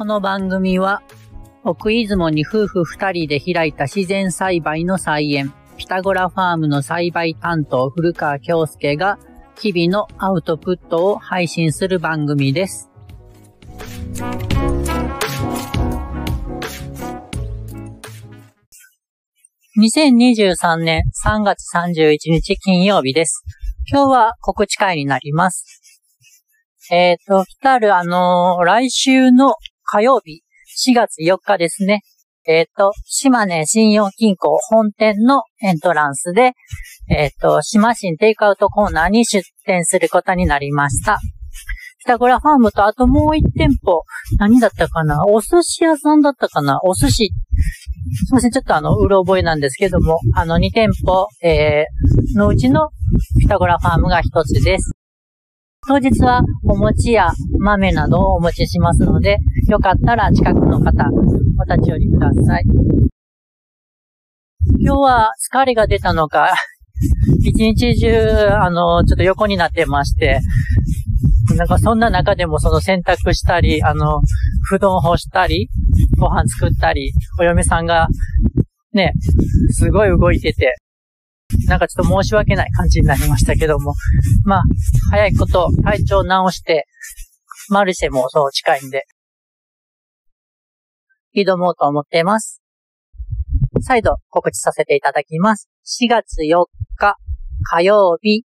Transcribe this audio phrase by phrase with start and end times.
[0.00, 1.02] この番組は、
[1.62, 9.18] 奥出雲に夫婦二人で開いた自然栽培の菜園、ピタゴラファームの栽培担当古川京介が、
[9.60, 12.88] 日々のアウトプットを配信する番組です。
[19.78, 23.42] 2023年3月31日金曜日です。
[23.92, 25.66] 今日は告知会になります。
[26.90, 29.56] えっ、と、来たるあのー来週の
[29.92, 30.42] 火曜日、
[30.88, 32.02] 4月4日ですね。
[32.46, 36.52] えっ、と、島根信用金庫本店のエントランスで、
[37.10, 41.18] えっ、と、島新テイクアウトコーナーに出店することになりました。
[41.98, 44.02] ピタゴラファームとあともう一店舗、
[44.38, 45.26] 何だったかな？
[45.26, 46.78] お寿司屋さんだったかな？
[46.84, 47.14] お寿司。
[47.14, 52.90] すいません、ちょっとあの、うろ覚えなんですけども、あの、2店舗、えー、のうちの
[53.40, 54.92] ピタゴラファームが一つです。
[55.90, 61.04] 当日はお餅や豆などをお持ちしますので、よかったら近くの方、
[61.58, 62.62] お立ち寄りください。
[64.78, 66.54] 今日は疲れが出たのか、
[67.42, 68.06] 一日中、
[68.52, 70.38] あの、ちょっと横になってまして、
[71.56, 74.20] なんかそんな中でもその洗濯したり、あの、
[74.68, 75.70] 布団干したり、
[76.20, 77.10] ご飯作ったり、
[77.40, 78.06] お嫁さんが、
[78.92, 79.12] ね、
[79.70, 80.76] すごい動いてて、
[81.66, 83.94] なんかちょっと申し訳ない感じになりましたけども、
[84.44, 84.62] まあ、
[85.10, 86.86] 早いこと体調直して、
[87.68, 89.04] マルシェもそう近いんで、
[91.34, 92.60] 挑もうと思っています。
[93.82, 95.68] 再度告知させていただきます。
[96.02, 96.64] 4月4
[96.96, 97.16] 日
[97.62, 98.44] 火曜日、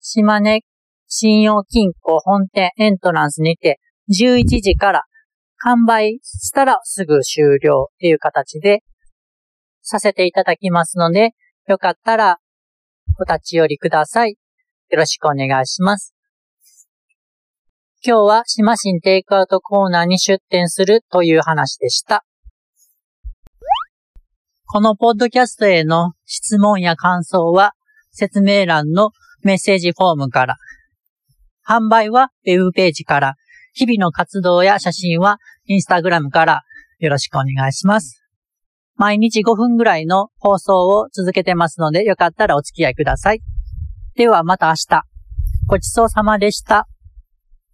[0.00, 0.62] 島根
[1.08, 5.02] 信用金庫本店エントランスにて11時から
[5.64, 8.82] 販売したらすぐ終了っていう形で
[9.82, 11.30] させていただきますので、
[11.70, 12.38] よかったら
[13.20, 14.30] お立ち寄りください。
[14.90, 16.16] よろしくお願いします。
[18.04, 22.24] 今日は島新テイクアウトコーナーに出店するという話でした。
[24.66, 27.74] このポッドキャストへの質問や感想は
[28.10, 29.10] 説明欄の
[29.44, 30.56] メッセージフォームから、
[31.64, 33.34] 販売はウェブページから、
[33.74, 36.62] 日々の活動や写真はインスタグラムから
[36.98, 38.20] よろしくお願いします。
[39.00, 43.40] 毎日5分ぐらいの放送を続けてますので、よかったらお付き合いください。
[44.14, 45.04] ではまた明日。
[45.66, 46.86] ごちそうさまでした。